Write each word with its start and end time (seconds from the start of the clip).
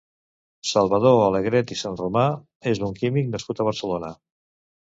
Salvador 0.69 1.19
Alegret 1.25 1.75
i 1.75 1.77
Sanromà 1.83 2.25
és 2.75 2.81
un 2.91 2.99
químic 3.03 3.31
nascut 3.37 3.63
a 3.65 3.69
Barcelona. 3.73 4.11